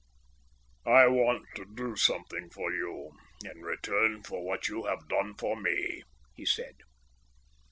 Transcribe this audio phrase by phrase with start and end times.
[0.83, 3.11] "I want to do something for you
[3.45, 6.01] in return for what you have done for me,"
[6.33, 6.73] he said.